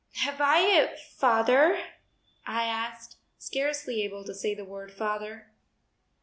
Have 0.15 0.41
I 0.41 0.61
a 0.79 0.97
father?" 0.97 1.77
I 2.43 2.63
asked, 2.65 3.17
scarcely 3.37 4.01
able 4.01 4.23
to 4.23 4.33
say 4.33 4.55
the 4.55 4.65
word 4.65 4.91
"father." 4.91 5.51